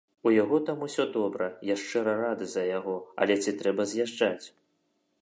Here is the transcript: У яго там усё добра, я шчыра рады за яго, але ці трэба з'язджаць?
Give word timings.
У 0.27 0.31
яго 0.35 0.59
там 0.69 0.79
усё 0.87 1.05
добра, 1.17 1.51
я 1.73 1.77
шчыра 1.83 2.17
рады 2.23 2.45
за 2.57 2.65
яго, 2.79 2.99
але 3.23 3.33
ці 3.45 3.57
трэба 3.61 3.91
з'язджаць? 3.93 4.45